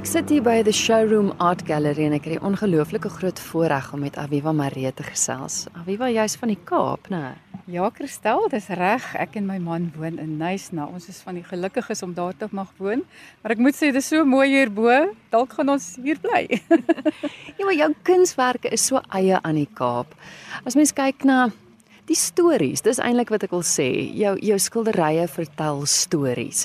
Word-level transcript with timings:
Ek 0.00 0.06
sit 0.08 0.30
hier 0.32 0.40
by 0.40 0.62
the 0.64 0.72
Showroom 0.72 1.26
Art 1.44 1.60
Gallery 1.68 2.06
en 2.06 2.14
ek 2.16 2.24
het 2.24 2.38
die 2.38 2.40
ongelooflike 2.48 3.10
groot 3.18 3.40
voorreg 3.50 3.90
om 3.92 4.00
met 4.00 4.14
Aviva 4.16 4.54
Maree 4.56 4.88
te 4.96 5.04
gesels. 5.04 5.66
Aviva, 5.76 6.06
jy's 6.08 6.38
van 6.40 6.48
die 6.48 6.56
Kaap, 6.56 7.10
né? 7.12 7.34
Ja, 7.68 7.90
Christel, 7.92 8.46
dis 8.48 8.70
reg. 8.80 9.10
Ek 9.20 9.36
en 9.36 9.44
my 9.44 9.58
man 9.60 9.90
woon 9.98 10.16
in 10.22 10.38
Nysna. 10.40 10.86
Ons 10.88 11.10
is 11.12 11.18
van 11.20 11.36
die 11.36 11.44
gelukkiges 11.44 12.00
om 12.06 12.14
daar 12.16 12.32
te 12.32 12.48
mag 12.56 12.70
woon. 12.80 13.02
Maar 13.42 13.52
ek 13.58 13.60
moet 13.60 13.76
sê 13.76 13.90
dis 13.92 14.08
so 14.08 14.24
mooi 14.24 14.46
hierbo. 14.54 14.88
Dalk 15.34 15.58
gaan 15.58 15.74
ons 15.74 15.90
hier 16.00 16.16
bly. 16.24 16.46
ja, 17.58 17.60
maar 17.60 17.76
jou 17.76 17.90
kunswerke 18.08 18.72
is 18.72 18.88
so 18.88 19.04
eie 19.12 19.36
aan 19.36 19.60
die 19.60 19.68
Kaap. 19.68 20.16
As 20.64 20.80
mens 20.80 20.96
kyk 20.96 21.28
na 21.28 21.50
die 22.08 22.16
stories, 22.16 22.86
dis 22.88 23.04
eintlik 23.04 23.36
wat 23.36 23.44
ek 23.44 23.52
wil 23.52 23.68
sê. 23.68 23.90
Jou 24.16 24.38
jou 24.48 24.58
skilderye 24.64 25.28
vertel 25.28 25.84
stories. 25.84 26.64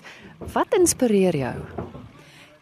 Wat 0.55 0.79
inspireer 0.79 1.43
jou? 1.43 1.57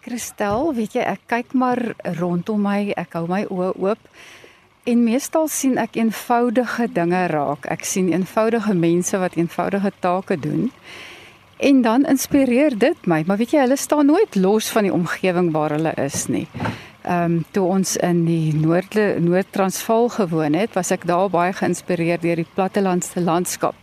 Christel, 0.04 0.73
weet 0.75 0.97
jy, 0.97 1.04
ek 1.07 1.21
kyk 1.31 1.54
maar 1.55 1.79
rondom 2.20 2.66
my, 2.66 2.91
ek 2.99 3.16
hou 3.16 3.23
my 3.31 3.45
oë 3.48 3.70
oop. 3.80 4.09
En 4.84 5.03
meestal 5.05 5.48
sien 5.48 5.77
ek 5.79 5.95
eenvoudige 5.95 6.89
dinge 6.91 7.21
raak. 7.31 7.70
Ek 7.71 7.85
sien 7.88 8.09
eenvoudige 8.12 8.76
mense 8.76 9.20
wat 9.21 9.38
eenvoudige 9.39 9.93
take 10.03 10.35
doen. 10.43 10.71
En 11.63 11.79
dan 11.85 12.03
inspireer 12.12 12.76
dit 12.76 13.07
my, 13.07 13.21
maar 13.27 13.39
weet 13.39 13.55
jy, 13.55 13.62
hulle 13.63 13.79
staan 13.79 14.12
nooit 14.12 14.35
los 14.35 14.67
van 14.76 14.89
die 14.89 14.91
omgewing 14.91 15.53
waar 15.55 15.77
hulle 15.77 15.95
is 16.04 16.26
nie. 16.27 16.49
Ehm 17.04 17.23
um, 17.23 17.40
toe 17.55 17.63
ons 17.67 17.95
in 18.04 18.26
die 18.27 18.55
Noorde 18.55 19.15
Noord-Transvaal 19.20 20.09
gewoon 20.17 20.59
het, 20.59 20.76
was 20.76 20.91
ek 20.95 21.07
daar 21.07 21.31
baie 21.31 21.55
geïnspireer 21.55 22.20
deur 22.20 22.43
die 22.43 22.51
plattelandse 22.55 23.23
landskap 23.23 23.82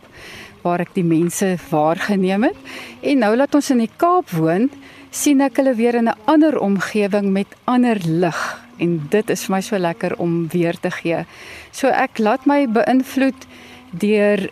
waar 0.63 0.81
ek 0.83 0.93
die 0.93 1.05
mense 1.05 1.57
waargeneem 1.69 2.43
het. 2.43 2.57
En 3.01 3.23
nou 3.23 3.35
laat 3.35 3.55
ons 3.55 3.71
in 3.71 3.83
die 3.83 3.91
Kaap 3.97 4.29
woon, 4.35 4.69
sien 5.11 5.41
ek 5.41 5.57
hulle 5.59 5.75
weer 5.75 5.95
in 5.95 6.09
'n 6.09 6.19
ander 6.25 6.59
omgewing 6.59 7.31
met 7.31 7.47
ander 7.65 7.97
lig 8.05 8.61
en 8.81 8.97
dit 9.09 9.29
is 9.29 9.43
vir 9.45 9.55
my 9.55 9.61
so 9.61 9.77
lekker 9.77 10.15
om 10.17 10.47
weer 10.51 10.77
te 10.79 10.91
gee. 10.91 11.25
So 11.71 11.87
ek 11.87 12.19
laat 12.19 12.45
my 12.45 12.65
beïnvloed 12.67 13.45
deur 13.91 14.49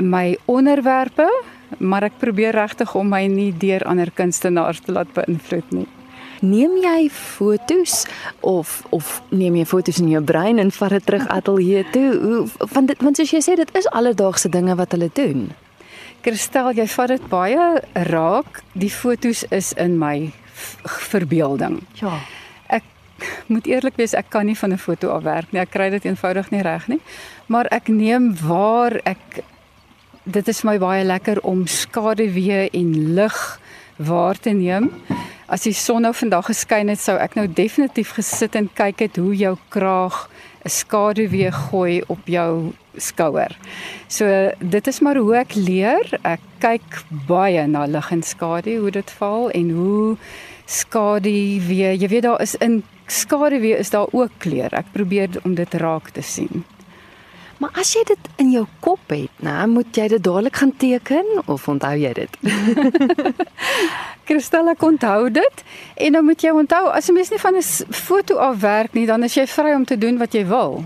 my 0.00 0.36
onderwerpe, 0.46 1.28
maar 1.78 2.02
ek 2.02 2.18
probeer 2.18 2.56
regtig 2.56 2.94
om 2.94 3.08
my 3.08 3.26
nie 3.26 3.52
deur 3.52 3.84
ander 3.88 4.10
kunstenaars 4.10 4.80
te 4.80 4.92
laat 4.92 5.12
beïnvloed 5.16 5.72
nie. 5.72 5.88
Neem 6.40 6.78
jy 6.80 7.10
fotos 7.12 8.06
of 8.40 8.80
of 8.90 9.22
neem 9.28 9.58
jy 9.60 9.64
fotos 9.68 9.98
in 10.00 10.08
jou 10.08 10.22
brein 10.24 10.58
en 10.58 10.70
vat 10.72 10.94
dit 10.96 11.04
terug 11.04 11.26
ateljee 11.28 11.84
toe? 11.92 12.08
Hoe 12.16 12.68
want 12.72 12.88
dit 12.88 13.02
want 13.04 13.20
soos 13.20 13.32
jy 13.34 13.42
sê 13.44 13.56
dit 13.60 13.74
is 13.76 13.88
alledaagse 13.92 14.48
dinge 14.48 14.76
wat 14.76 14.96
hulle 14.96 15.10
doen. 15.12 15.50
Kristel, 16.24 16.72
jy 16.76 16.86
vat 16.88 17.12
dit 17.12 17.28
baie 17.28 17.66
raak. 18.08 18.62
Die 18.72 18.92
fotos 18.92 19.44
is 19.52 19.72
in 19.80 19.98
my 20.00 20.32
verbeelding. 21.10 21.80
Ja. 22.00 22.18
Ek 22.68 22.84
moet 23.52 23.68
eerlik 23.68 23.96
wees, 24.00 24.16
ek 24.16 24.32
kan 24.32 24.46
nie 24.46 24.56
van 24.56 24.72
'n 24.72 24.80
foto 24.80 25.12
afwerk 25.12 25.52
nie. 25.52 25.60
Ek 25.60 25.70
kry 25.70 25.90
dit 25.90 26.04
eenvoudig 26.04 26.50
nie 26.50 26.62
reg 26.62 26.88
nie. 26.88 27.00
Maar 27.46 27.66
ek 27.70 27.88
neem 27.88 28.36
waar 28.36 29.00
ek 29.04 29.44
dit 30.24 30.48
is 30.48 30.62
my 30.62 30.78
baie 30.78 31.04
lekker 31.04 31.40
om 31.40 31.66
skaduwee 31.66 32.70
en 32.72 33.14
lig 33.14 33.60
waar 33.96 34.38
te 34.38 34.50
neem. 34.50 34.90
As 35.50 35.64
die 35.66 35.74
son 35.74 36.04
nou 36.06 36.12
vandag 36.14 36.46
geskyn 36.46 36.92
het, 36.92 37.00
sou 37.02 37.16
ek 37.18 37.32
nou 37.34 37.48
definitief 37.50 38.12
gesit 38.14 38.54
en 38.54 38.68
kyk 38.78 39.00
het 39.02 39.16
hoe 39.18 39.34
jou 39.34 39.56
kraag 39.74 40.28
'n 40.64 40.70
skaduwee 40.70 41.50
gooi 41.50 42.02
op 42.06 42.22
jou 42.26 42.72
skouer. 42.96 43.50
So 44.08 44.26
dit 44.60 44.86
is 44.86 45.00
maar 45.00 45.16
hoe 45.16 45.34
ek 45.36 45.54
leer. 45.54 46.06
Ek 46.22 46.40
kyk 46.60 47.02
baie 47.26 47.66
na 47.66 47.86
lig 47.86 48.12
en 48.12 48.22
skadu, 48.22 48.78
hoe 48.78 48.90
dit 48.90 49.10
val 49.10 49.50
en 49.50 49.70
hoe 49.70 50.16
skaduwee, 50.66 51.98
jy 51.98 52.08
weet 52.08 52.22
daar 52.22 52.40
is 52.40 52.54
in 52.54 52.82
skaduwee 53.06 53.78
is 53.78 53.90
daar 53.90 54.06
ook 54.12 54.30
kleur. 54.38 54.70
Ek 54.72 54.92
probeer 54.92 55.28
om 55.44 55.54
dit 55.54 55.74
raak 55.74 56.10
te 56.10 56.22
sien. 56.22 56.64
Maar 57.60 57.76
as 57.76 57.92
jy 57.92 58.00
dit 58.08 58.28
in 58.40 58.52
jou 58.54 58.64
kop 58.80 59.12
het, 59.12 59.32
nou 59.44 59.66
moet 59.68 59.96
jy 59.96 60.06
dit 60.08 60.22
dadelik 60.24 60.56
gaan 60.56 60.72
teken 60.80 61.26
of 61.44 61.66
onthou 61.68 61.92
jy 62.00 62.12
dit? 62.16 62.38
Christella 64.28 64.72
kon 64.80 64.94
onthou 64.94 65.28
dit 65.34 65.64
en 66.06 66.16
dan 66.16 66.24
moet 66.24 66.40
jy 66.40 66.54
onthou 66.56 66.86
as 66.88 67.10
'n 67.10 67.14
mens 67.14 67.30
nie 67.30 67.40
van 67.42 67.56
'n 67.56 67.62
foto 67.92 68.36
af 68.36 68.60
werk 68.60 68.92
nie, 68.92 69.06
dan 69.06 69.22
is 69.22 69.34
jy 69.34 69.46
vry 69.46 69.74
om 69.74 69.84
te 69.84 69.98
doen 69.98 70.18
wat 70.18 70.32
jy 70.32 70.46
wil. 70.46 70.84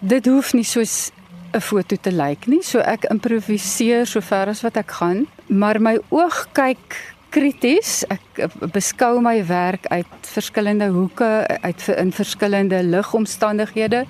Dit 0.00 0.26
hoef 0.26 0.52
nie 0.52 0.64
soos 0.64 1.12
'n 1.54 1.60
foto 1.60 1.96
te 1.96 2.10
lyk 2.10 2.46
nie. 2.46 2.62
So 2.62 2.78
ek 2.78 3.04
improviseer 3.04 4.06
sover 4.06 4.48
as 4.48 4.62
wat 4.62 4.76
ek 4.76 4.90
gaan, 4.90 5.26
maar 5.46 5.80
my 5.80 5.98
oog 6.08 6.48
kyk 6.52 7.14
krities. 7.30 8.04
Ek 8.08 8.48
beskou 8.72 9.20
my 9.20 9.46
werk 9.46 9.86
uit 9.86 10.06
verskillende 10.20 10.88
hoeke, 10.88 11.46
uit 11.60 11.88
in 11.96 12.12
verskillende 12.12 12.82
ligomstandighede. 12.82 14.06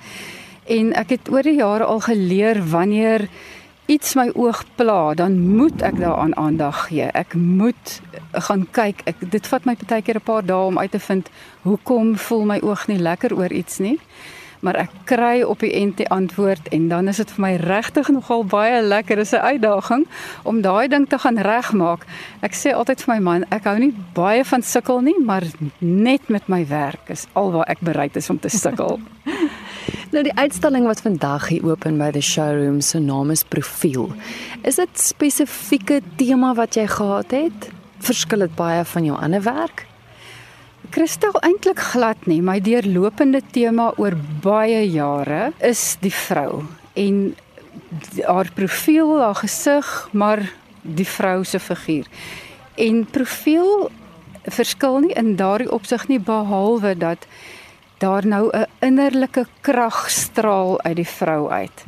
En 0.67 0.93
ek 0.99 1.15
het 1.15 1.29
oor 1.31 1.43
die 1.43 1.59
jare 1.61 1.85
al 1.85 2.01
geleer 2.01 2.59
wanneer 2.71 3.29
iets 3.87 4.15
my 4.19 4.31
oog 4.35 4.65
pla, 4.75 5.15
dan 5.15 5.39
moet 5.57 5.83
ek 5.83 6.01
daaraan 6.03 6.35
aandag 6.37 6.89
gee. 6.89 7.07
Ek 7.15 7.35
moet 7.35 8.01
gaan 8.33 8.67
kyk. 8.71 9.05
Ek 9.07 9.23
dit 9.31 9.47
vat 9.47 9.65
my 9.65 9.77
baie 9.87 10.03
keer 10.03 10.19
'n 10.19 10.27
paar 10.27 10.47
dae 10.47 10.67
om 10.67 10.79
uit 10.79 10.91
te 10.91 10.99
vind 10.99 11.31
hoekom 11.63 12.17
voel 12.19 12.45
my 12.45 12.59
oog 12.63 12.87
nie 12.89 12.99
lekker 12.99 13.37
oor 13.37 13.53
iets 13.53 13.79
nie 13.79 14.01
maar 14.67 14.79
ek 14.81 14.93
kry 15.09 15.43
op 15.47 15.61
die 15.63 15.73
end 15.79 16.01
die 16.01 16.09
antwoord 16.13 16.69
en 16.75 16.89
dan 16.89 17.09
is 17.09 17.21
dit 17.23 17.31
vir 17.37 17.43
my 17.45 17.53
regtig 17.61 18.09
nogal 18.13 18.45
baie 18.51 18.81
lekker. 18.83 19.17
Dis 19.17 19.33
'n 19.33 19.47
uitdaging 19.53 20.07
om 20.43 20.61
daai 20.61 20.89
ding 20.89 21.09
te 21.09 21.19
gaan 21.19 21.39
regmaak. 21.39 22.07
Ek 22.41 22.55
sê 22.55 22.75
altyd 22.75 23.03
vir 23.03 23.15
my 23.15 23.21
man, 23.21 23.45
ek 23.51 23.65
hou 23.65 23.79
nie 23.79 23.95
baie 24.15 24.45
van 24.45 24.63
sukkel 24.63 25.01
nie, 25.01 25.19
maar 25.25 25.43
net 25.79 26.29
met 26.29 26.49
my 26.49 26.67
werk 26.67 27.09
is 27.09 27.27
alwaar 27.33 27.67
ek 27.69 27.81
bereid 27.81 28.17
is 28.17 28.31
om 28.31 28.41
te 28.41 28.49
sukkel. 28.49 29.01
nou 30.13 30.23
die 30.27 30.35
uitstalling 30.37 30.87
wat 30.87 31.01
vandag 31.05 31.49
hier 31.51 31.65
open 31.67 31.99
by 31.99 32.11
the 32.15 32.23
showroom 32.23 32.81
se 32.85 32.99
naam 33.03 33.31
is 33.35 33.43
Profiel. 33.45 34.11
Is 34.63 34.79
dit 34.79 35.01
spesifieke 35.01 36.01
tema 36.21 36.53
wat 36.55 36.77
jy 36.79 36.87
gehad 36.91 37.35
het? 37.35 37.69
Verskil 38.07 38.45
dit 38.45 38.55
baie 38.59 38.85
van 38.85 39.07
jou 39.09 39.17
ander 39.19 39.43
werk? 39.43 39.87
Kristel 40.95 41.35
eintlik 41.43 41.81
glad 41.93 42.29
nie. 42.31 42.39
My 42.43 42.61
deurlopende 42.63 43.41
tema 43.53 43.91
oor 43.97 44.15
baie 44.43 44.85
jare 44.91 45.51
is 45.59 45.97
die 46.01 46.15
vrou 46.15 46.65
en 46.97 47.35
haar 48.25 48.49
profiel, 48.55 49.19
haar 49.21 49.37
gesig, 49.43 49.91
maar 50.13 50.45
die 50.83 51.07
vrou 51.09 51.45
se 51.45 51.59
figuur. 51.61 52.07
En 52.77 53.05
profiel 53.11 53.91
verskil 54.47 55.01
nie 55.03 55.15
in 55.19 55.35
daardie 55.37 55.71
opsig 55.73 56.07
nie 56.09 56.21
behalwe 56.23 56.95
dat 56.97 57.27
daar 57.99 58.27
nou 58.27 58.51
'n 58.53 58.67
innerlike 58.81 59.47
krag 59.61 60.11
straal 60.11 60.83
uit 60.83 60.97
die 60.97 61.09
vrou 61.09 61.51
uit. 61.51 61.85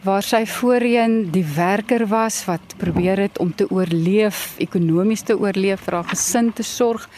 Waar 0.00 0.22
sy 0.22 0.46
voorheen 0.46 1.30
die 1.30 1.44
werker 1.44 2.06
was 2.06 2.44
wat 2.44 2.60
probeer 2.76 3.18
het 3.18 3.38
om 3.38 3.54
te 3.54 3.70
oorleef, 3.70 4.54
ekonomies 4.58 5.22
te 5.22 5.38
oorleef, 5.38 5.80
vir 5.80 5.94
haar 5.94 6.04
gesin 6.04 6.52
te 6.52 6.62
sorg, 6.62 7.08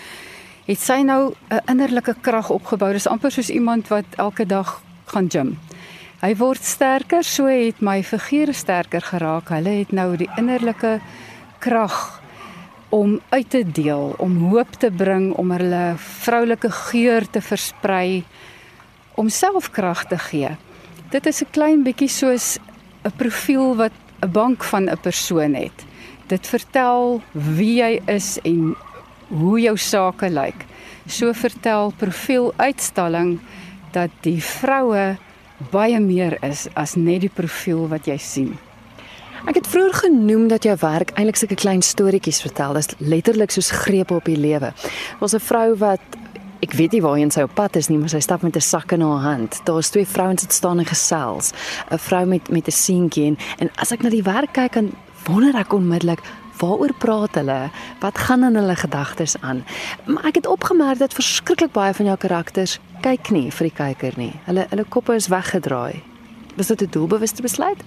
het 0.66 0.78
sy 0.78 1.02
nou 1.02 1.34
'n 1.50 1.60
innerlike 1.66 2.14
krag 2.20 2.50
opgebou. 2.50 2.92
Dis 2.92 3.06
amper 3.06 3.30
soos 3.30 3.50
iemand 3.50 3.88
wat 3.88 4.04
elke 4.16 4.46
dag 4.46 4.82
gaan 5.04 5.28
gym. 5.30 5.58
Hy 6.20 6.36
word 6.36 6.64
sterker, 6.64 7.24
so 7.24 7.46
het 7.46 7.80
my 7.80 8.02
figuur 8.02 8.54
sterker 8.54 9.00
geraak. 9.00 9.48
Hulle 9.48 9.78
het 9.78 9.92
nou 9.92 10.16
die 10.16 10.28
innerlike 10.36 11.00
krag 11.58 12.20
om 12.90 13.20
uit 13.30 13.50
te 13.50 13.62
deel, 13.62 14.14
om 14.18 14.36
hoop 14.50 14.72
te 14.82 14.90
bring, 14.90 15.32
om 15.38 15.50
hulle 15.54 15.94
vroulike 15.96 16.70
geur 16.90 17.26
te 17.30 17.40
versprei, 17.40 18.24
om 19.14 19.30
selfkrag 19.30 20.04
te 20.10 20.18
gee. 20.18 20.50
Dit 21.10 21.26
is 21.26 21.42
'n 21.42 21.50
klein 21.50 21.82
bietjie 21.82 22.08
soos 22.08 22.58
'n 23.04 23.12
profiel 23.16 23.76
wat 23.76 23.92
'n 24.22 24.32
bank 24.32 24.64
van 24.64 24.88
'n 24.90 24.98
persoon 25.02 25.54
het. 25.54 25.84
Dit 26.26 26.46
vertel 26.46 27.22
wie 27.32 27.82
hy 27.82 28.00
is 28.06 28.38
en 28.42 28.76
hoe 29.28 29.60
jou 29.60 29.76
sake 29.76 30.28
lyk. 30.30 30.66
So 31.06 31.32
vertel 31.32 31.92
profieluitstalling 31.96 33.38
dat 33.92 34.10
die 34.20 34.42
vroue 34.42 35.16
baie 35.70 36.00
meer 36.00 36.38
is 36.44 36.68
as 36.74 36.94
net 36.94 37.20
die 37.20 37.32
profiel 37.34 37.88
wat 37.88 38.06
jy 38.06 38.16
sien. 38.16 38.58
Ek 39.48 39.56
het 39.56 39.66
vroeër 39.66 39.94
genoem 39.94 40.48
dat 40.48 40.66
jou 40.68 40.74
werk 40.80 41.14
eintlik 41.16 41.38
sulke 41.40 41.56
klein 41.56 41.80
storieetjies 41.82 42.42
vertel. 42.44 42.74
Dit 42.76 42.90
is 42.92 43.08
letterlik 43.08 43.50
soos 43.54 43.70
grepe 43.72 44.14
op 44.14 44.26
die 44.28 44.36
lewe. 44.36 44.72
Was 45.20 45.34
'n 45.34 45.40
vrou 45.40 45.76
wat 45.76 46.00
ek 46.60 46.72
weet 46.72 46.92
nie 46.92 47.00
waarheen 47.02 47.30
sy 47.30 47.40
op 47.40 47.54
pad 47.54 47.76
is 47.76 47.88
nie, 47.88 47.98
maar 47.98 48.08
sy 48.08 48.20
stap 48.20 48.42
met 48.42 48.56
'n 48.56 48.60
sak 48.60 48.92
in 48.92 49.00
haar 49.00 49.22
hand. 49.22 49.60
Daar's 49.64 49.88
twee 49.88 50.06
vrouens 50.06 50.42
wat 50.42 50.52
staan 50.52 50.78
en 50.78 50.84
gesels. 50.86 51.52
'n 51.90 51.98
Vrou 51.98 52.26
met 52.26 52.50
met 52.50 52.66
'n 52.66 52.70
seentjie 52.70 53.26
en, 53.26 53.38
en 53.58 53.70
as 53.76 53.92
ek 53.92 54.02
na 54.02 54.10
die 54.10 54.22
werk 54.22 54.52
kyk 54.52 54.76
en 54.76 54.92
wonder 55.24 55.54
ek 55.54 55.72
onmiddellik 55.72 56.20
waaroor 56.58 56.94
praat 56.98 57.34
hulle? 57.34 57.70
Wat 58.00 58.18
gaan 58.18 58.44
in 58.44 58.54
hulle 58.54 58.76
gedagtes 58.76 59.36
aan? 59.40 59.64
Maar 60.06 60.24
ek 60.24 60.34
het 60.34 60.46
opgemerk 60.46 60.98
dat 60.98 61.14
verskriklik 61.14 61.72
baie 61.72 61.94
van 61.94 62.06
jou 62.06 62.16
karakters 62.16 62.78
kyk 63.00 63.30
nie 63.30 63.50
vir 63.50 63.66
die 63.66 63.76
kyker 63.76 64.12
nie. 64.16 64.32
Hulle 64.44 64.66
hulle 64.68 64.84
koppe 64.84 65.14
is 65.14 65.28
weggedraai. 65.28 66.02
Was 66.56 66.66
dit 66.66 66.82
'n 66.82 66.90
doelbewuste 66.90 67.42
besluit? 67.42 67.82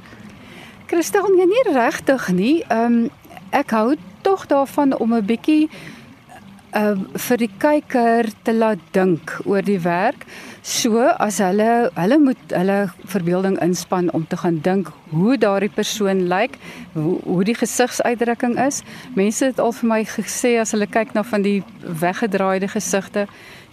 Christel, 0.94 1.25
nee, 1.34 1.48
nie 1.50 1.74
regtig 1.74 2.28
nie. 2.38 2.62
Ehm 2.69 2.86
um, 2.86 3.10
ek 3.50 3.72
hou 3.74 3.95
tog 4.22 4.45
daarvan 4.45 4.94
om 5.01 5.13
'n 5.13 5.25
bietjie 5.25 5.69
uh 6.78 6.94
vir 7.25 7.38
die 7.38 7.50
kyker 7.57 8.30
te 8.45 8.54
laat 8.54 8.81
dink 8.92 9.34
oor 9.45 9.62
die 9.62 9.80
werk. 9.81 10.25
So 10.62 11.01
as 11.01 11.40
hulle 11.42 11.90
hulle 11.95 12.18
moet 12.19 12.54
hulle 12.54 12.78
verbeelding 13.06 13.57
inspann 13.66 14.12
om 14.13 14.28
te 14.28 14.38
gaan 14.38 14.62
dink 14.62 14.92
hoe 15.10 15.38
daardie 15.38 15.74
persoon 15.74 16.28
lyk, 16.28 16.57
hoe, 16.94 17.18
hoe 17.24 17.44
die 17.44 17.57
gesigsuitdrukking 17.57 18.60
is. 18.68 18.84
Mense 19.16 19.45
het 19.45 19.60
al 19.60 19.72
vir 19.72 19.90
my 19.90 20.01
gesê 20.06 20.60
as 20.62 20.72
hulle 20.72 20.88
kyk 20.88 21.13
na 21.13 21.24
van 21.24 21.42
die 21.42 21.63
weggedraaide 21.81 22.68
gesigte, 22.68 23.28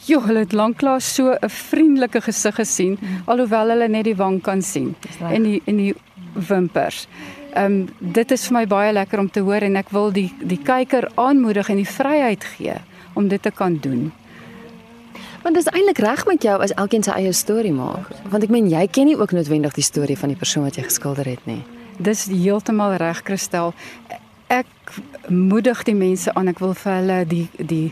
joh, 0.07 0.25
hulle 0.25 0.47
het 0.49 0.53
lanklaas 0.53 1.15
so 1.15 1.37
'n 1.37 1.49
vriendelike 1.49 2.21
gesig 2.21 2.55
gesien 2.55 2.99
alhoewel 3.27 3.69
hulle 3.69 3.89
net 3.89 4.05
die 4.05 4.17
wang 4.17 4.41
kan 4.41 4.63
sien 4.63 4.95
en 5.21 5.43
die 5.43 5.63
en 5.67 5.77
die 5.77 5.95
wimpers. 6.35 7.07
Ehm 7.55 7.65
um, 7.65 7.89
dit 7.99 8.31
is 8.31 8.47
vir 8.47 8.55
my 8.55 8.67
baie 8.67 8.93
lekker 8.93 9.19
om 9.19 9.31
te 9.31 9.41
hoor 9.41 9.63
en 9.67 9.77
ek 9.77 9.91
wil 9.91 10.13
die 10.15 10.29
die 10.39 10.61
kyker 10.63 11.09
aanmoedig 11.15 11.69
en 11.69 11.81
die 11.83 11.89
vryheid 11.89 12.45
gee 12.57 12.77
om 13.15 13.29
dit 13.29 13.43
te 13.43 13.51
kan 13.51 13.79
doen. 13.83 14.13
Want 15.43 15.55
dit 15.55 15.65
is 15.65 15.73
eintlik 15.73 15.99
reg 15.99 16.27
met 16.27 16.43
jou 16.43 16.61
as 16.63 16.75
elkeen 16.77 17.03
sy 17.03 17.17
eie 17.17 17.33
storie 17.33 17.73
maak. 17.73 18.11
Want 18.31 18.45
ek 18.45 18.53
meen 18.55 18.71
jy 18.71 18.87
ken 18.87 19.09
nie 19.09 19.17
ook 19.17 19.33
noodwendig 19.33 19.75
die 19.75 19.85
storie 19.85 20.19
van 20.19 20.29
die 20.29 20.39
persoon 20.39 20.69
wat 20.69 20.77
jy 20.77 20.85
geskilder 20.87 21.27
het 21.27 21.47
nie. 21.49 21.63
Dis 21.99 22.27
heeltemal 22.29 22.97
reg, 23.01 23.23
Christel. 23.25 23.75
Ek 24.49 24.69
moedig 25.29 25.83
die 25.85 25.95
mense 25.95 26.35
aan. 26.35 26.49
Ek 26.53 26.61
wil 26.61 26.75
vir 26.75 26.93
hulle 26.93 27.23
die 27.29 27.47
die 27.59 27.87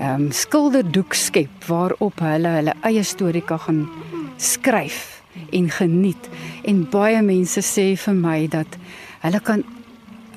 ehm 0.00 0.28
um, 0.28 0.30
skilderdoek 0.32 1.14
skep 1.14 1.66
waarop 1.68 2.22
hulle 2.24 2.54
hulle 2.54 2.74
eie 2.88 3.02
storie 3.04 3.42
kan 3.44 3.60
gaan 3.60 3.82
skryf 4.40 5.19
en 5.50 5.70
geniet. 5.70 6.28
En 6.64 6.86
baie 6.90 7.22
mense 7.22 7.62
sê 7.62 7.96
vir 7.96 8.14
my 8.14 8.46
dat 8.48 8.78
hulle 9.20 9.40
kan 9.40 9.58
'n 9.60 9.64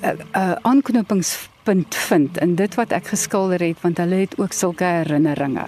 uh, 0.04 0.12
uh, 0.36 0.52
aanknopingspunt 0.62 1.94
vind 1.94 2.38
in 2.38 2.54
dit 2.54 2.74
wat 2.74 2.92
ek 2.92 3.06
geskilder 3.06 3.60
het 3.60 3.80
want 3.80 3.98
hulle 3.98 4.14
het 4.14 4.38
ook 4.38 4.52
sulke 4.52 4.84
herinneringe. 4.84 5.66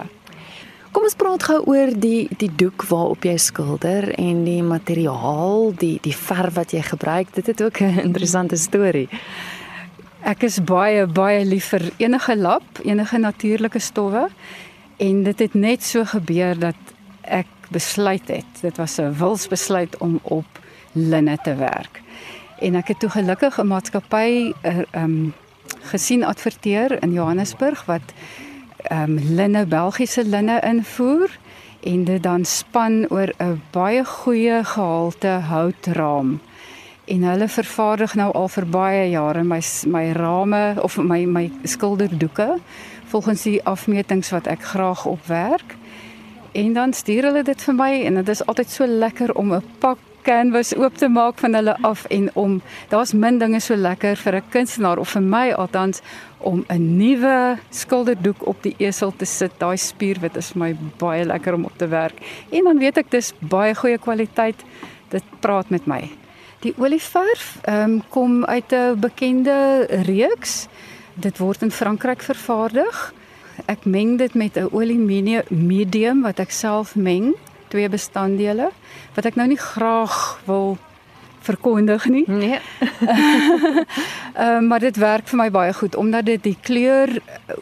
Kom 0.91 1.03
ons 1.03 1.15
praat 1.15 1.43
gou 1.43 1.59
oor 1.69 1.91
die 1.93 2.27
die 2.37 2.49
doek 2.55 2.85
waarop 2.89 3.25
jy 3.27 3.35
skilder 3.37 4.07
en 4.17 4.43
die 4.47 4.63
materiaal, 4.63 5.73
die 5.77 5.99
die 6.01 6.15
verf 6.15 6.55
wat 6.55 6.71
jy 6.71 6.81
gebruik. 6.81 7.33
Dit 7.33 7.47
het 7.47 7.61
ook 7.61 7.81
'n 7.81 7.99
interessante 8.09 8.57
storie. 8.57 9.09
Ek 10.21 10.43
is 10.43 10.59
baie 10.63 11.05
baie 11.05 11.45
lief 11.45 11.65
vir 11.65 11.91
enige 11.97 12.35
lap, 12.35 12.63
enige 12.83 13.17
natuurlike 13.17 13.79
stowwe 13.79 14.29
en 14.97 15.23
dit 15.23 15.39
het 15.39 15.53
net 15.53 15.83
so 15.83 16.05
gebeur 16.05 16.59
dat 16.59 16.75
ek 17.27 17.47
besluit 17.69 18.27
het. 18.27 18.61
Dit 18.61 18.77
was 18.77 18.97
'n 18.97 19.13
wilsbesluit 19.13 19.97
om 19.97 20.19
op 20.23 20.45
linne 20.91 21.37
te 21.43 21.55
werk. 21.55 22.01
En 22.59 22.75
ek 22.75 22.87
het 22.87 22.99
toe 22.99 23.09
gelukkig 23.09 23.59
'n 23.59 23.67
maatskappy 23.67 24.53
ehm 24.61 24.83
um, 24.93 25.33
gesien 25.81 26.25
adverteer 26.25 27.03
in 27.03 27.11
Johannesburg 27.11 27.85
wat 27.85 28.13
ehm 28.77 29.01
um, 29.01 29.19
linne 29.35 29.65
Belgiese 29.65 30.25
linne 30.25 30.59
invoer 30.61 31.29
en 31.83 32.03
dit 32.03 32.23
dan 32.23 32.45
span 32.45 33.09
oor 33.09 33.33
'n 33.37 33.61
baie 33.71 34.05
goeie 34.05 34.63
gehalte 34.63 35.27
houtraam. 35.27 36.39
En 37.05 37.23
hulle 37.23 37.47
vervaardig 37.47 38.15
nou 38.15 38.33
al 38.33 38.47
vir 38.47 38.65
baie 38.65 39.09
jare 39.09 39.43
my 39.43 39.61
my 39.85 40.11
rame 40.11 40.75
of 40.81 40.97
my 40.97 41.25
my 41.25 41.51
skilderdoeke 41.63 42.57
volgens 43.05 43.41
die 43.41 43.63
afmetings 43.63 44.29
wat 44.29 44.47
ek 44.47 44.63
graag 44.63 45.05
opwerk. 45.05 45.76
En 46.57 46.73
dan 46.73 46.93
stuur 46.93 47.23
hulle 47.23 47.43
dit 47.45 47.63
vir 47.67 47.75
my 47.77 47.89
en 48.07 48.15
dit 48.17 48.29
is 48.33 48.39
altyd 48.49 48.71
so 48.73 48.85
lekker 48.89 49.33
om 49.37 49.53
'n 49.53 49.65
pak 49.79 49.99
canvas 50.25 50.73
oop 50.75 50.95
te 50.97 51.07
maak 51.07 51.37
van 51.39 51.53
hulle 51.53 51.75
af 51.81 52.05
en 52.05 52.29
om 52.33 52.61
daar's 52.89 53.13
min 53.13 53.37
dinge 53.37 53.59
so 53.59 53.75
lekker 53.75 54.15
vir 54.15 54.35
'n 54.35 54.49
kunstenaar 54.49 54.97
of 54.97 55.09
vir 55.09 55.21
my 55.21 55.51
althans 55.51 56.01
om 56.37 56.65
'n 56.69 56.97
nuwe 56.97 57.57
skilderdoek 57.69 58.47
op 58.47 58.63
die 58.63 58.75
esel 58.77 59.13
te 59.17 59.25
sit. 59.25 59.51
Daai 59.57 59.77
spierwit 59.77 60.37
is 60.37 60.51
vir 60.51 60.59
my 60.59 60.75
baie 60.97 61.25
lekker 61.25 61.53
om 61.53 61.65
op 61.65 61.77
te 61.77 61.87
werk. 61.87 62.17
En 62.49 62.63
dan 62.63 62.79
weet 62.79 62.97
ek 62.97 63.11
dis 63.11 63.33
baie 63.39 63.75
goeie 63.75 63.97
kwaliteit. 63.97 64.63
Dit 65.09 65.23
praat 65.39 65.69
met 65.69 65.85
my. 65.85 66.09
Die 66.59 66.73
olieverf 66.77 67.59
um, 67.69 68.01
kom 68.09 68.45
uit 68.45 68.71
'n 68.73 68.99
bekende 68.99 69.85
reeks. 70.05 70.67
Dit 71.13 71.37
word 71.37 71.61
in 71.61 71.71
Frankryk 71.71 72.21
vervaardig. 72.21 73.13
Ek 73.65 73.85
meng 73.85 74.17
dit 74.17 74.33
met 74.33 74.57
'n 74.57 74.69
olie 74.71 74.97
medium 75.49 76.21
wat 76.21 76.39
ek 76.39 76.51
self 76.51 76.95
meng, 76.95 77.35
twee 77.67 77.89
bestanddele 77.89 78.71
wat 79.15 79.25
ek 79.25 79.35
nou 79.35 79.47
nie 79.47 79.59
graag 79.59 80.39
wil 80.45 80.77
verkondig 81.47 82.05
nie. 82.11 82.23
Nee. 82.27 82.59
Uh, 83.01 84.59
maar 84.69 84.79
dit 84.83 84.97
werk 84.97 85.27
vir 85.31 85.39
my 85.39 85.49
baie 85.51 85.73
goed 85.73 85.95
omdat 85.95 86.25
dit 86.25 86.43
die 86.43 86.57
kleur 86.61 87.09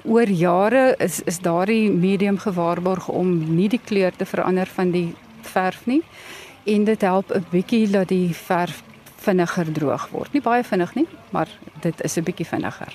oor 0.04 0.30
jare 0.30 0.96
is 0.98 1.22
is 1.30 1.40
daardie 1.40 1.92
medium 1.92 2.38
gewaarborg 2.42 3.08
om 3.08 3.38
nie 3.56 3.70
die 3.70 3.82
kleur 3.84 4.16
te 4.16 4.26
verander 4.26 4.70
van 4.78 4.92
die 4.92 5.14
verf 5.42 5.86
nie. 5.86 6.02
En 6.66 6.84
dit 6.84 7.02
help 7.02 7.32
'n 7.32 7.46
bietjie 7.52 7.88
dat 7.90 8.08
die 8.10 8.34
verf 8.34 8.84
vinniger 9.26 9.72
droog 9.72 10.10
word. 10.12 10.34
Nie 10.34 10.42
baie 10.42 10.64
vinnig 10.64 10.96
nie, 10.96 11.08
maar 11.30 11.50
dit 11.82 12.02
is 12.02 12.18
'n 12.18 12.24
bietjie 12.24 12.46
vinniger. 12.46 12.94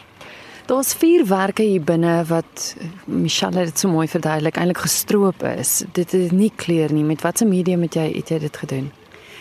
Daar's 0.70 0.92
vier 0.94 1.24
werke 1.26 1.64
hier 1.66 1.82
binne 1.82 2.12
wat 2.28 2.76
Michelle 3.10 3.64
het 3.64 3.80
so 3.80 3.90
mooi 3.90 4.04
verduidelik, 4.06 4.54
eintlik 4.54 4.78
gestroop 4.84 5.42
is. 5.42 5.80
Dit 5.96 6.12
is 6.14 6.30
nie 6.30 6.52
kleur 6.54 6.92
nie. 6.94 7.02
Met 7.02 7.24
watter 7.26 7.48
medium 7.50 7.82
het 7.82 7.96
jy 7.98 8.04
het 8.12 8.30
jy 8.30 8.38
dit 8.44 8.58
gedoen? 8.62 8.84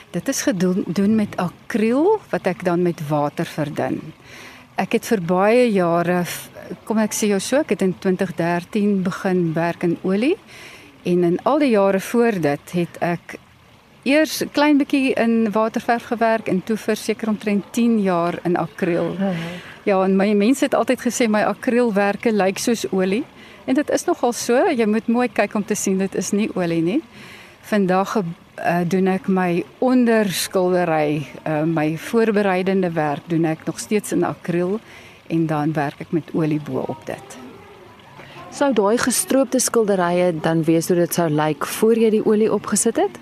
Dit 0.09 0.31
is 0.33 0.39
gedoen 0.41 0.81
doen 0.87 1.13
met 1.19 1.37
akriel 1.37 2.15
wat 2.31 2.49
ek 2.49 2.63
dan 2.65 2.81
met 2.81 3.03
water 3.11 3.45
verdun. 3.45 3.99
Ek 4.81 4.97
het 4.97 5.05
vir 5.05 5.21
baie 5.21 5.67
jare 5.69 6.23
kom 6.89 6.97
ek 6.97 7.13
sê 7.13 7.29
jou 7.29 7.37
so, 7.37 7.61
ek 7.61 7.75
het 7.75 7.85
in 7.85 7.93
2013 8.01 9.03
begin 9.05 9.51
werk 9.53 9.85
in 9.85 9.99
olie 10.01 10.33
en 11.05 11.29
in 11.29 11.37
al 11.45 11.61
die 11.61 11.75
jare 11.75 12.01
voor 12.09 12.41
dit 12.41 12.73
het 12.79 12.97
ek 13.05 13.37
eers 14.09 14.41
klein 14.55 14.81
bietjie 14.81 15.13
in 15.13 15.51
waterverf 15.53 16.09
gewerk 16.09 16.49
en 16.49 16.63
toe 16.65 16.77
vir 16.89 16.97
seker 16.97 17.29
omtrent 17.29 17.69
10 17.77 17.99
jaar 18.01 18.39
in 18.49 18.57
akriel. 18.57 19.13
Ja, 19.89 20.03
en 20.05 20.13
my 20.13 20.33
mense 20.37 20.67
het 20.67 20.75
altyd 20.77 21.01
gesê 21.01 21.25
my 21.25 21.39
akrielwerke 21.49 22.29
lyk 22.29 22.59
soos 22.61 22.83
olie 22.93 23.23
en 23.65 23.77
dit 23.77 23.89
is 23.95 24.03
nogal 24.05 24.35
so. 24.37 24.59
Jy 24.69 24.85
moet 24.85 25.07
mooi 25.09 25.25
kyk 25.33 25.55
om 25.57 25.65
te 25.65 25.77
sien 25.77 25.97
dit 25.97 26.17
is 26.19 26.29
nie 26.35 26.45
olie 26.53 26.81
nie. 26.85 26.99
Vandag 27.71 28.19
uh, 28.19 28.25
doen 28.85 29.09
ek 29.09 29.31
my 29.33 29.63
onderskildery, 29.81 31.25
uh, 31.41 31.63
my 31.65 31.87
voorbereidende 31.97 32.93
werk 32.93 33.25
doen 33.33 33.49
ek 33.49 33.65
nog 33.65 33.81
steeds 33.81 34.13
in 34.13 34.27
akriel 34.29 34.77
en 35.33 35.47
dan 35.49 35.73
werk 35.73 36.05
ek 36.05 36.13
met 36.13 36.33
olie 36.37 36.61
bo 36.61 36.85
op 36.85 37.01
dit. 37.09 37.39
Sou 38.53 38.69
daai 38.73 38.97
gestroopte 39.01 39.61
skilderye 39.63 40.35
dan 40.37 40.61
wees 40.69 40.91
hoe 40.93 41.01
dit 41.01 41.17
sou 41.17 41.31
lyk 41.33 41.65
voor 41.79 41.97
jy 41.97 42.13
die 42.19 42.25
olie 42.25 42.53
opgesit 42.53 43.01
het? 43.01 43.17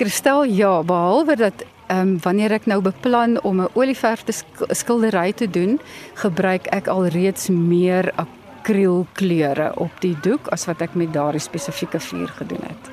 Kristel, 0.00 0.48
ja, 0.50 0.80
behalwe 0.82 1.38
dat 1.38 1.62
ehm 1.90 2.08
um, 2.08 2.18
wanneer 2.22 2.52
ek 2.54 2.66
nou 2.70 2.80
beplan 2.82 3.40
om 3.42 3.60
'n 3.60 3.72
olieverfde 3.74 4.32
skildery 4.70 5.32
te 5.32 5.50
doen, 5.50 5.80
gebruik 6.14 6.66
ek 6.66 6.86
alreeds 6.86 7.48
meer 7.48 8.12
akrielkleure 8.14 9.72
op 9.76 9.90
die 10.00 10.16
doek 10.22 10.48
as 10.48 10.64
wat 10.64 10.80
ek 10.80 10.94
met 10.94 11.12
daardie 11.12 11.40
spesifieke 11.40 12.00
vuur 12.00 12.28
gedoen 12.28 12.62
het. 12.62 12.90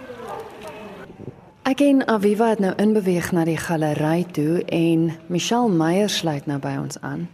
Ek 1.68 1.82
en 1.84 2.08
Aviva 2.08 2.50
het 2.50 2.60
nou 2.60 2.74
inbeweeg 2.80 3.32
na 3.32 3.44
die 3.44 3.58
galery 3.58 4.26
toe 4.32 4.64
en 4.66 5.12
Michelle 5.28 5.70
Meyer 5.70 6.10
sluit 6.10 6.46
nou 6.48 6.60
by 6.60 6.78
ons 6.80 6.96
aan. 7.02 7.28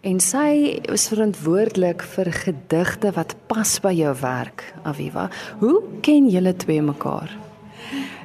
En 0.00 0.20
sy 0.20 0.80
is 0.92 1.08
verantwoordelik 1.08 2.02
vir 2.02 2.32
gedigte 2.32 3.12
wat 3.12 3.36
pas 3.46 3.80
by 3.80 3.92
jou 3.92 4.14
werk, 4.20 4.74
Aviva. 4.82 5.30
Hoe 5.58 5.82
ken 6.00 6.28
julle 6.28 6.56
twee 6.56 6.82
mekaar? 6.82 7.30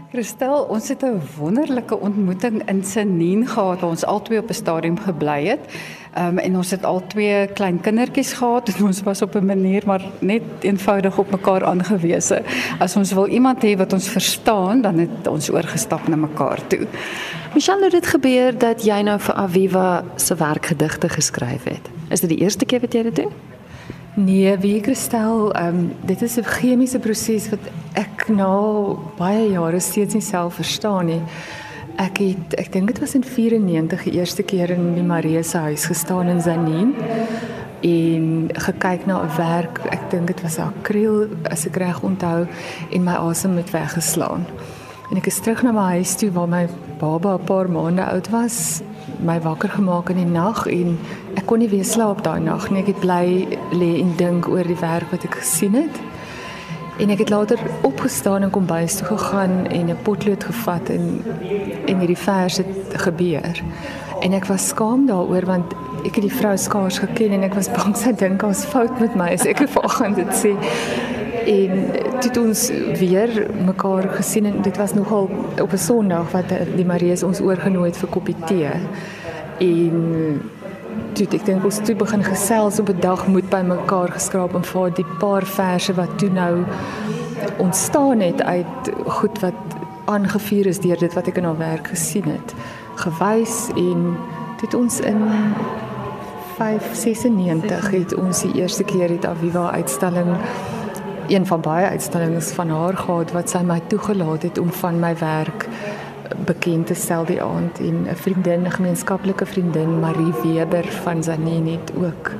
Christel, 0.09 0.63
ons 0.73 0.87
het 0.89 1.03
'n 1.05 1.21
wonderlike 1.37 1.99
ontmoeting 1.99 2.69
in 2.69 2.83
Senien 2.83 3.47
gehad 3.47 3.79
waar 3.79 3.89
ons 3.89 4.05
albei 4.05 4.37
op 4.39 4.49
'n 4.49 4.53
stadium 4.53 4.97
gebly 4.99 5.45
het. 5.45 5.59
Ehm 6.13 6.27
um, 6.27 6.37
en 6.37 6.55
ons 6.55 6.71
het 6.71 6.83
al 6.83 7.07
twee 7.07 7.47
klein 7.47 7.81
kindertjies 7.81 8.33
gehad 8.33 8.69
en 8.69 8.85
ons 8.85 9.01
was 9.01 9.21
op 9.21 9.35
'n 9.35 9.45
manier 9.45 9.83
maar 9.85 10.01
net 10.19 10.41
eenvoudig 10.59 11.17
op 11.17 11.31
mekaar 11.31 11.65
aangewese. 11.65 12.41
As 12.79 12.95
ons 12.95 13.13
wil 13.13 13.27
iemand 13.27 13.63
hê 13.63 13.77
wat 13.77 13.93
ons 13.93 14.09
verstaan, 14.09 14.81
dan 14.81 14.97
het 14.97 15.27
ons 15.27 15.49
oorgestap 15.49 16.07
na 16.07 16.15
mekaar 16.15 16.67
toe. 16.67 16.87
Michelle, 17.53 17.83
het 17.83 17.91
dit 17.91 18.07
gebeur 18.07 18.57
dat 18.57 18.83
jy 18.83 19.01
nou 19.01 19.19
vir 19.19 19.35
Aviva 19.35 20.03
se 20.15 20.35
werkgedigte 20.35 21.09
geskryf 21.09 21.63
het? 21.63 21.89
Is 22.09 22.19
dit 22.19 22.29
die 22.29 22.39
eerste 22.39 22.65
keer 22.65 22.79
wat 22.79 22.93
jy 22.93 23.03
dit 23.03 23.15
doen? 23.15 23.48
Nee, 24.19 24.57
wie 24.57 24.81
kristal, 24.81 25.53
ehm 25.53 25.75
um, 25.75 25.91
dit 26.05 26.21
is 26.21 26.35
'n 26.37 26.43
chemiese 26.43 26.99
proses 26.99 27.49
wat 27.49 27.59
ek 27.93 28.27
nou 28.27 28.97
baie 29.17 29.49
jare 29.49 29.79
steeds 29.79 30.13
nie 30.13 30.21
self 30.21 30.53
verstaan 30.53 31.05
nie. 31.05 31.21
Ek 31.95 32.17
het 32.17 32.53
ek 32.57 32.71
dink 32.71 32.87
dit 32.87 32.99
was 32.99 33.15
in 33.15 33.23
94 33.23 34.03
die 34.03 34.11
eerste 34.19 34.43
keer 34.43 34.69
in 34.69 34.93
die 34.93 35.03
Marie 35.03 35.43
se 35.43 35.57
huis 35.57 35.85
gestaan 35.85 36.27
in 36.27 36.41
Zanin 36.41 36.95
en 37.81 38.49
gekyk 38.53 39.05
na 39.05 39.23
'n 39.23 39.37
werk. 39.37 39.79
Ek 39.89 40.11
dink 40.11 40.27
dit 40.27 40.41
was 40.41 40.59
akriel 40.59 41.27
as 41.49 41.65
ek 41.65 41.75
reg 41.75 42.01
onthou 42.01 42.47
en 42.91 43.03
my 43.03 43.15
asem 43.15 43.57
het 43.57 43.71
weggeslaan. 43.71 44.45
En 45.11 45.17
ek 45.17 45.27
is 45.27 45.39
terug 45.39 45.63
na 45.63 45.71
my 45.71 45.95
huis 45.95 46.15
toe 46.15 46.31
waar 46.31 46.47
my 46.47 46.67
baba 46.99 47.33
'n 47.33 47.43
paar 47.43 47.69
maande 47.69 48.03
oud 48.05 48.29
was 48.29 48.81
my 49.25 49.39
wakker 49.41 49.69
gemaak 49.69 50.09
in 50.09 50.21
die 50.21 50.25
nag 50.25 50.65
en 50.67 50.97
ek 51.35 51.45
kon 51.49 51.59
nie 51.59 51.69
weer 51.69 51.85
slaap 51.85 52.23
daai 52.23 52.39
nag 52.39 52.69
nie. 52.69 52.81
Ek 52.83 52.93
het 52.93 53.01
bly 53.03 53.25
lê 53.75 53.91
en 54.01 54.15
dink 54.19 54.47
oor 54.47 54.67
die 54.67 54.79
werk 54.79 55.11
wat 55.11 55.25
ek 55.27 55.39
gesien 55.41 55.77
het. 55.79 55.99
En 56.99 57.09
ek 57.13 57.23
het 57.23 57.29
later 57.29 57.59
opgestaan 57.87 58.43
en 58.43 58.51
kom 58.51 58.65
bys 58.67 58.99
toe 58.99 59.07
gegaan 59.07 59.67
en 59.67 59.89
'n 59.89 60.01
potlood 60.03 60.43
gevat 60.43 60.89
en 60.89 61.23
en 61.85 61.99
hierdie 61.99 62.17
vers 62.17 62.57
het 62.57 62.93
gebeur. 63.05 63.63
En 64.21 64.33
ek 64.33 64.45
was 64.45 64.67
skaam 64.67 65.05
daaroor 65.05 65.45
want 65.45 65.73
ek 66.05 66.15
het 66.15 66.23
die 66.23 66.37
vrou 66.39 66.57
skaars 66.57 66.97
geken 66.99 67.31
en 67.31 67.43
ek 67.43 67.53
was 67.53 67.69
bang 67.71 67.95
sy 67.97 68.11
dink 68.11 68.43
ons 68.43 68.65
fout 68.65 68.99
met 68.99 69.15
my 69.15 69.29
as 69.33 69.45
ek 69.45 69.63
gaan 69.97 70.13
dit 70.13 70.33
sê. 70.33 70.55
En 71.49 71.71
dit 72.21 72.37
ons 72.37 72.65
weer 72.99 73.31
mekaar 73.65 74.09
gesien 74.19 74.45
en 74.45 74.61
dit 74.61 74.77
was 74.77 74.93
nogal 74.93 75.29
op 75.61 75.71
'n 75.71 75.77
Sondag 75.77 76.31
wat 76.31 76.49
die 76.75 76.85
Marius 76.85 77.23
ons 77.23 77.41
oorgenooi 77.41 77.89
het 77.89 77.97
vir 77.97 78.09
koppie 78.09 78.35
tee. 78.45 78.71
En 79.57 80.41
toe 81.13 81.27
ek 81.31 81.45
dink 81.45 81.63
ons 81.63 81.79
toe 81.83 81.95
begin 81.95 82.23
gesels 82.23 82.79
op 82.79 82.89
'n 82.89 82.99
dag 82.99 83.27
moet 83.27 83.49
by 83.49 83.61
mekaar 83.65 84.11
geskraap 84.11 84.55
en 84.55 84.63
vir 84.63 84.91
die 84.93 85.05
paar 85.19 85.45
verse 85.45 85.93
wat 85.93 86.17
toe 86.17 86.29
nou 86.29 86.63
ontstaan 87.57 88.19
het 88.19 88.41
uit 88.43 88.91
goed 89.05 89.39
wat 89.39 89.59
aangevuur 90.05 90.65
is 90.65 90.79
deur 90.79 90.97
dit 90.97 91.13
wat 91.13 91.27
ek 91.27 91.37
in 91.37 91.43
haar 91.43 91.57
werk 91.57 91.87
gesien 91.87 92.23
het 92.23 92.53
gewys 92.95 93.69
en 93.75 94.17
dit 94.61 94.73
ons 94.73 94.99
in 94.99 95.21
596 96.57 97.91
het 97.91 98.15
ons 98.15 98.41
die 98.41 98.53
eerste 98.61 98.83
keer 98.83 99.09
het 99.09 99.25
Aviva 99.25 99.71
uitstalling 99.71 100.35
een 101.29 101.45
van 101.45 101.61
baie 101.61 101.87
uitstallings 101.87 102.51
van 102.51 102.69
haar 102.69 102.97
gehad 102.97 103.31
wat 103.31 103.49
sy 103.49 103.61
my 103.65 103.79
toegelaat 103.87 104.41
het 104.41 104.57
om 104.57 104.71
van 104.71 104.99
my 104.99 105.15
werk 105.17 105.67
bekend 106.45 106.87
te 106.87 106.93
stel 106.93 107.25
die 107.25 107.41
aand. 107.41 107.79
En 107.79 108.07
'n 108.09 108.15
vriendin, 108.15 108.61
'n 108.61 108.71
gemeenskaplike 108.71 109.45
vriendin, 109.45 109.99
Marie 109.99 110.33
Weber 110.43 110.85
van 110.85 111.23
Zanini 111.23 111.71
het 111.71 111.91
ook 111.95 112.31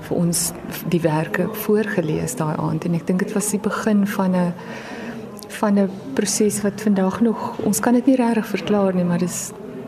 vir 0.00 0.16
ons 0.16 0.52
diewerke 0.88 1.48
voorgeles 1.52 2.36
daai 2.36 2.56
aand. 2.56 2.84
En 2.84 2.94
ek 2.94 3.06
dink 3.06 3.18
dit 3.18 3.32
was 3.32 3.50
die 3.50 3.60
begin 3.60 4.06
van 4.06 4.36
'n 4.36 4.54
van 5.48 5.78
'n 5.78 5.90
proses 6.12 6.62
wat 6.62 6.80
vandag 6.80 7.20
nog 7.20 7.58
ons 7.58 7.80
kan 7.80 7.92
dit 7.92 8.06
nie 8.06 8.16
regtig 8.16 8.46
verklaar 8.46 8.94
nie, 8.94 9.04
maar 9.04 9.18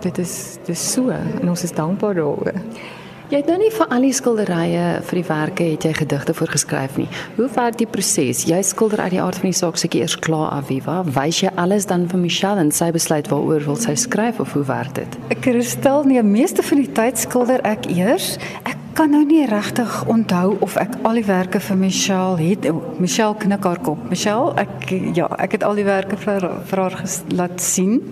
dit 0.00 0.18
is 0.18 0.58
dis 0.64 0.92
so. 0.92 1.08
En 1.08 1.49
ons 1.49 1.62
is 1.62 1.73
dankbaar 1.73 2.14
daaroor. 2.14 2.52
Jy 3.33 3.38
het 3.40 3.47
nou 3.49 3.54
nie 3.57 3.71
vir 3.73 3.88
al 3.88 4.04
die 4.04 4.12
skilderye 4.12 4.81
vir 5.09 5.16
die 5.16 5.25
werke 5.25 5.64
het 5.71 5.85
jy 5.87 5.95
gedigte 5.97 6.35
voorgeskryf 6.37 6.99
nie. 7.00 7.07
Hoe 7.38 7.47
werk 7.54 7.78
die 7.81 7.87
proses? 7.88 8.43
Jy 8.45 8.59
skilder 8.69 9.00
uit 9.00 9.14
die 9.14 9.21
aard 9.23 9.40
van 9.40 9.49
die 9.49 9.57
saak 9.57 9.81
seker 9.81 10.02
eers 10.02 10.19
klaar 10.21 10.50
af 10.59 10.69
waar 10.85 11.09
wys 11.09 11.40
jy 11.40 11.52
alles 11.57 11.88
dan 11.88 12.04
vir 12.11 12.21
Michelle 12.21 12.61
en 12.61 12.71
sy 12.71 12.90
besluit 12.93 13.31
waaroor 13.33 13.64
wil 13.64 13.81
sy 13.81 13.95
skryf 13.97 14.43
of 14.45 14.52
hoe 14.52 14.66
werk 14.69 14.93
dit? 15.00 15.16
Ek 15.33 15.49
stel 15.64 16.04
nie 16.04 16.21
meeste 16.21 16.62
van 16.62 16.85
die 16.85 16.93
tyd 16.93 17.16
skilder 17.19 17.64
ek 17.64 17.88
eers. 17.88 18.37
Ek 18.69 18.76
kan 18.93 19.11
nou 19.11 19.25
nie 19.25 19.47
regtig 19.49 20.04
onthou 20.04 20.59
of 20.61 20.76
ek 20.76 21.00
al 21.09 21.16
die 21.16 21.25
werke 21.25 21.64
vir 21.64 21.81
Michelle 21.81 22.37
het. 22.45 22.69
Michelle 23.00 23.40
knik 23.40 23.64
haar 23.64 23.81
kop. 23.81 24.04
Michelle, 24.12 24.52
ek 24.61 24.93
ja, 25.16 25.33
ek 25.40 25.57
het 25.57 25.64
al 25.64 25.81
die 25.81 25.88
werke 25.88 26.21
vir, 26.21 26.45
vir 26.69 26.87
haar 26.87 27.00
laat 27.33 27.57
sien 27.64 28.02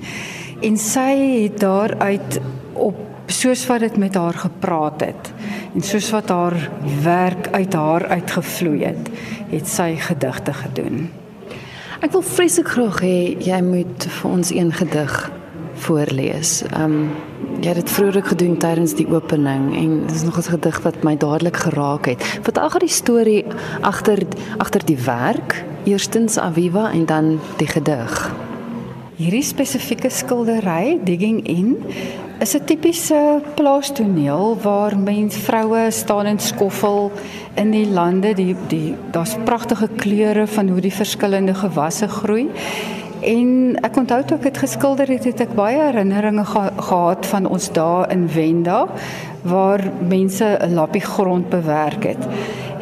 en 0.63 0.77
sy 0.81 1.11
het 1.45 1.61
daaruit 1.61 2.41
op 2.81 3.12
soos 3.27 3.67
wat 3.67 3.81
dit 3.81 3.97
met 3.97 4.15
haar 4.15 4.35
gepraat 4.35 5.01
het 5.01 5.33
en 5.75 5.83
soos 5.83 6.11
wat 6.11 6.29
haar 6.29 6.57
werk 7.03 7.49
uit 7.53 7.75
haar 7.75 8.07
uitgevloei 8.07 8.85
het, 8.85 9.11
het 9.51 9.69
sy 9.69 9.97
gedigte 9.97 10.53
gedoen. 10.53 11.11
Ek 12.03 12.11
wil 12.13 12.25
vreeslik 12.27 12.73
graag 12.75 12.99
hê 13.05 13.37
jy 13.39 13.61
moet 13.63 14.09
vir 14.11 14.31
ons 14.31 14.51
een 14.51 14.73
gedig 14.75 15.13
voorlees. 15.85 16.63
Um 16.77 17.13
jy 17.63 17.71
het 17.71 17.79
dit 17.79 17.91
vroeër 17.95 18.25
gedoen 18.27 18.57
tydens 18.59 18.95
die 18.99 19.07
opening 19.07 19.69
en 19.79 19.91
dit 20.07 20.15
is 20.17 20.25
nog 20.27 20.39
'n 20.39 20.51
gedig 20.51 20.81
wat 20.83 21.03
my 21.05 21.17
dadelik 21.17 21.57
geraak 21.57 22.07
het. 22.07 22.23
Vertel 22.43 22.71
gou 22.71 22.79
die 22.79 22.89
storie 22.89 23.45
agter 23.81 24.19
agter 24.59 24.85
die 24.85 24.99
werk, 24.99 25.65
eerstens 25.85 26.39
Aviva 26.39 26.91
en 26.93 27.07
dan 27.07 27.41
die 27.57 27.67
gedig. 27.67 28.35
Hierdie 29.17 29.43
spesifieke 29.43 30.11
skildery, 30.11 30.99
Digging 31.05 31.47
In, 31.47 31.77
is 32.43 32.55
'n 32.55 32.65
tipiese 32.65 33.41
plaastoneel 33.55 34.57
waar 34.63 34.99
mens 34.99 35.37
vroue 35.37 35.91
staan 35.91 36.27
en 36.27 36.39
skoffel 36.39 37.13
in 37.55 37.71
die 37.71 37.87
lande 37.87 38.35
die 38.35 38.57
die 38.69 38.95
daar's 39.11 39.37
pragtige 39.45 39.89
kleure 39.97 40.47
van 40.47 40.69
hoe 40.69 40.81
die 40.81 40.93
verskillende 40.93 41.55
gewasse 41.55 42.09
groei. 42.09 42.51
En 43.21 43.79
ek 43.83 43.97
onthou 43.97 44.25
toe 44.25 44.37
ek 44.37 44.43
dit 44.43 44.59
geskilder 44.59 45.09
het, 45.09 45.25
het 45.25 45.41
ek 45.41 45.55
baie 45.55 45.79
herinneringe 45.79 46.45
ge 46.45 46.71
gehad 46.77 47.27
van 47.27 47.47
ons 47.47 47.73
dae 47.73 48.07
in 48.11 48.29
Wenda 48.35 48.89
waar 49.43 49.81
mense 50.09 50.59
'n 50.61 50.75
lappie 50.75 51.05
grond 51.05 51.49
bewerk 51.49 52.05
het. 52.05 52.27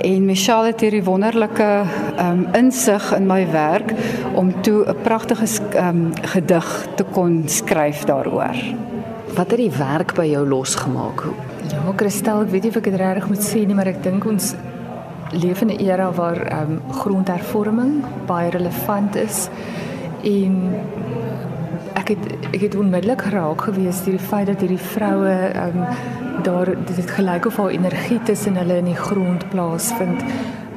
En 0.00 0.24
Michelle 0.24 0.66
het 0.66 0.80
hierdie 0.80 1.04
wonderlike 1.04 1.84
um, 2.18 2.48
insig 2.52 3.12
in 3.16 3.26
my 3.26 3.50
werk 3.52 3.92
om 4.34 4.62
toe 4.62 4.84
'n 4.88 4.96
pragtige 5.02 5.46
um, 5.76 6.12
gedig 6.22 6.86
te 6.94 7.04
kon 7.04 7.42
skryf 7.46 8.04
daaroor. 8.04 8.88
Wat 9.34 9.50
het 9.50 9.60
die 9.60 9.70
werk 9.70 10.14
by 10.14 10.26
jou 10.26 10.42
losgemaak? 10.48 11.24
Ja, 11.70 11.92
Christel, 11.96 12.42
ek 12.42 12.50
weet 12.50 12.62
nie 12.66 12.70
of 12.72 12.76
ek 12.80 12.88
dit 12.90 12.98
regtig 12.98 13.28
moet 13.30 13.44
sê 13.46 13.62
nie, 13.66 13.76
maar 13.78 13.90
ek 13.90 14.02
dink 14.02 14.26
ons 14.26 14.54
leef 15.30 15.60
in 15.62 15.70
'n 15.70 15.80
era 15.86 16.10
waar 16.12 16.40
ehm 16.46 16.72
um, 16.72 16.92
grondhervorming 16.92 18.02
baie 18.26 18.50
relevant 18.50 19.16
is 19.16 19.48
en 20.22 20.74
ek 21.94 22.08
het 22.08 22.24
ek 22.52 22.60
het 22.60 22.74
onmiddellik 22.74 23.22
geraak 23.22 23.60
gewees 23.60 24.02
deur 24.04 24.18
die 24.18 24.26
feit 24.32 24.46
dat 24.46 24.60
hierdie 24.60 24.86
vroue 24.94 25.36
ehm 25.52 25.78
um, 25.78 25.86
daar 26.42 26.66
dit 26.66 26.96
het 26.96 27.10
gelyk 27.10 27.46
of 27.46 27.56
haar 27.56 27.70
energie 27.70 28.22
tussen 28.22 28.56
hulle 28.56 28.76
in 28.76 28.84
die 28.84 28.96
grond 28.96 29.48
plaasvind. 29.48 30.22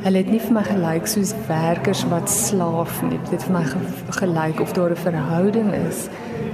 Hulle 0.03 0.17
het 0.17 0.29
nie 0.29 0.39
vir 0.39 0.53
my 0.53 0.63
gelyk 0.63 1.07
soos 1.07 1.33
werkers 1.47 2.03
wat 2.11 2.29
slaaf 2.29 3.01
nie. 3.01 3.19
Dit 3.23 3.31
het 3.31 3.43
vir 3.43 3.53
my 3.53 3.65
gelyk 4.09 4.59
of 4.59 4.73
daar 4.73 4.91
'n 4.91 4.95
verhouding 4.95 5.73
is 5.87 6.09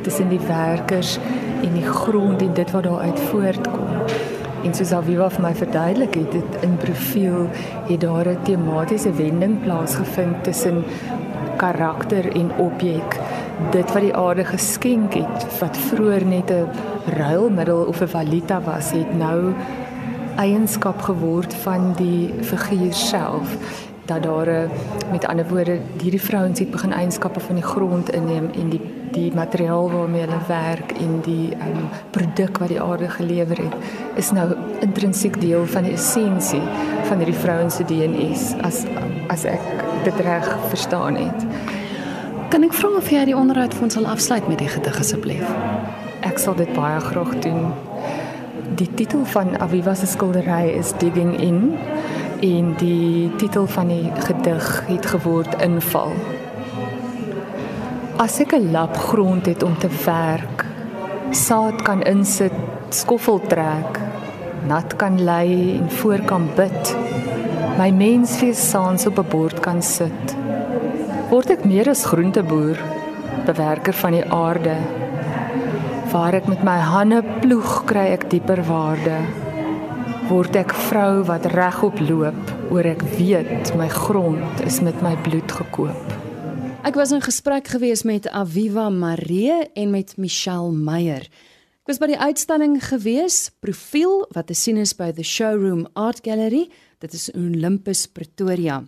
tussen 0.10 0.30
die 0.30 0.42
werkers 0.48 1.18
en 1.62 1.74
die 1.74 1.86
grond 1.86 2.42
en 2.42 2.54
dit 2.58 2.72
wat 2.72 2.84
daar 2.84 3.00
uit 3.00 3.20
voortkom. 3.30 3.90
En 4.66 4.74
soos 4.74 4.92
Aviva 4.92 5.28
vir 5.30 5.44
my 5.44 5.52
verduidelik 5.56 6.16
het, 6.18 6.32
dit 6.34 6.64
in 6.66 6.74
profiel 6.82 7.46
het 7.88 8.02
daar 8.02 8.28
'n 8.28 8.42
tematiese 8.44 9.12
wending 9.14 9.62
plaasgevind 9.62 10.44
tussen 10.44 10.84
karakter 11.58 12.32
en 12.36 12.50
objek. 12.58 13.20
Dit 13.72 13.94
wat 13.94 14.02
die 14.02 14.16
aarde 14.16 14.46
geskenk 14.46 15.14
het, 15.14 15.60
wat 15.60 15.78
vroeër 15.78 16.26
net 16.26 16.50
'n 16.52 16.68
ruilmiddel 17.18 17.84
of 17.84 18.02
'n 18.02 18.08
valuta 18.08 18.62
was, 18.62 18.92
het 18.92 19.18
nou 19.18 19.54
eienskap 20.36 21.02
geword 21.02 21.54
van 21.54 21.94
die 21.94 22.34
figuur 22.42 22.94
self 22.94 23.58
dat 24.06 24.24
daar 24.24 24.70
met 25.12 25.28
ander 25.28 25.48
woorde 25.48 25.80
hierdie 26.02 26.22
vrouens 26.22 26.60
het 26.60 26.72
begin 26.72 26.94
eienskappe 26.94 27.40
van 27.40 27.56
die 27.56 27.64
grond 27.64 28.12
inneem 28.12 28.50
en 28.54 28.70
die 28.70 28.82
die 29.14 29.32
materiaal 29.36 29.90
waarmee 29.92 30.22
hulle 30.22 30.42
werk 30.48 30.92
en 30.92 31.20
die 31.26 31.52
um, 31.56 31.88
produk 32.12 32.58
wat 32.62 32.72
die 32.74 32.82
aarde 32.82 33.10
gelewer 33.10 33.58
het 33.64 33.76
is 34.22 34.32
nou 34.36 34.48
intrinsiek 34.86 35.40
deel 35.42 35.66
van 35.66 35.88
die 35.88 35.94
essensie 35.98 36.62
van 37.10 37.22
hierdie 37.22 37.40
vrouens 37.42 37.80
se 37.80 37.86
DNS 37.90 38.54
as 38.68 38.84
as 39.34 39.46
ek 39.50 39.86
dit 40.04 40.20
reg 40.26 40.48
verstaan 40.70 41.16
het. 41.20 41.46
Kan 42.50 42.64
ek 42.66 42.74
vra 42.74 42.90
of 42.98 43.10
jy 43.14 43.26
die 43.30 43.38
onderhoud 43.38 43.76
vir 43.78 43.86
ons 43.86 43.98
sal 43.98 44.08
afsluit 44.10 44.48
met 44.50 44.62
die 44.64 44.70
gedig 44.72 45.00
asseblief? 45.00 45.46
Ek 46.26 46.40
sal 46.42 46.58
dit 46.58 46.72
baie 46.74 47.00
graag 47.04 47.36
doen. 47.46 47.70
Die 48.80 48.90
titel 48.98 49.26
van 49.34 49.54
Aviva 49.62 49.94
se 49.96 50.10
skildery 50.10 50.74
is 50.80 50.94
Digging 51.02 51.36
In 51.42 51.78
en 52.42 52.74
die 52.80 53.30
titel 53.38 53.68
van 53.68 53.92
die 53.92 54.12
gedig 54.26 54.70
het 54.88 55.06
geword 55.14 55.62
Inval. 55.62 56.14
As 58.20 58.34
ek 58.44 58.52
'n 58.54 58.72
lap 58.76 58.98
grond 58.98 59.46
het 59.46 59.64
om 59.64 59.78
te 59.80 59.88
werk, 60.04 60.66
saad 61.32 61.78
kan 61.88 62.02
insit, 62.04 62.58
skoffel 62.90 63.40
trek, 63.48 64.00
nat 64.68 64.96
kan 65.00 65.16
lê 65.30 65.78
en 65.80 65.88
voor 65.90 66.20
kan 66.32 66.50
bid, 66.56 66.98
my 67.78 67.90
menswees 67.92 68.60
saans 68.70 69.08
op 69.08 69.20
'n 69.20 69.30
bord 69.30 69.60
kan 69.60 69.82
sit. 69.82 70.36
Word 71.30 71.50
ek 71.50 71.64
meer 71.64 71.90
as 71.90 72.06
groenteboer, 72.06 72.78
bewerker 73.46 73.94
van 73.94 74.12
die 74.12 74.28
aarde. 74.32 74.76
Waar 76.12 76.34
ek 76.34 76.48
met 76.48 76.64
my 76.64 76.80
hande 76.80 77.24
ploeg, 77.42 77.86
kry 77.86 78.08
ek 78.18 78.30
dieper 78.30 78.64
waarde. 78.68 79.18
Word 80.28 80.56
ek 80.56 80.74
vrou 80.74 81.24
wat 81.24 81.46
regop 81.46 82.00
loop, 82.00 82.44
oor 82.70 82.86
ek 82.86 83.02
weet 83.18 83.76
my 83.78 83.88
grond 83.88 84.66
is 84.66 84.82
met 84.82 85.02
my 85.02 85.16
bloed 85.16 85.52
gekoop. 85.52 86.19
Ek 86.90 86.98
was 86.98 87.12
in 87.14 87.22
gesprek 87.22 87.68
gewees 87.70 88.02
met 88.02 88.26
Aviva 88.34 88.88
Maree 88.90 89.70
en 89.78 89.92
met 89.94 90.18
Michelle 90.18 90.74
Meyer. 90.74 91.22
Ek 91.22 91.86
was 91.92 92.02
by 92.02 92.08
die 92.10 92.18
uitstalling 92.18 92.82
gewees, 92.82 93.54
Profiel 93.62 94.26
wat 94.34 94.50
te 94.50 94.58
sien 94.58 94.74
is 94.82 94.98
by 94.98 95.14
the 95.14 95.22
Showroom 95.22 95.86
Art 95.94 96.26
Gallery. 96.26 96.66
Dit 96.98 97.14
is 97.14 97.30
in 97.30 97.54
Olympus 97.60 98.10
Pretoria. 98.10 98.82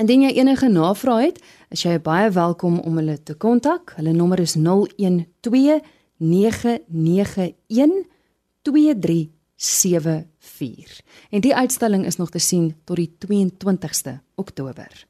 Indien 0.00 0.24
jy 0.24 0.32
enige 0.38 0.72
navrae 0.72 1.26
het, 1.26 1.36
is 1.68 1.84
jy 1.84 2.00
baie 2.00 2.32
welkom 2.32 2.80
om 2.80 2.96
hulle 3.02 3.20
te 3.20 3.36
kontak. 3.36 3.92
Hulle 3.98 4.16
nommer 4.16 4.40
is 4.40 4.56
012 4.56 5.84
991 6.24 8.08
2374. 8.64 11.04
En 11.36 11.44
die 11.44 11.52
uitstalling 11.52 12.08
is 12.08 12.16
nog 12.16 12.32
te 12.32 12.40
sien 12.40 12.80
tot 12.88 12.96
die 12.96 13.12
22ste 13.28 14.24
Oktober. 14.40 15.09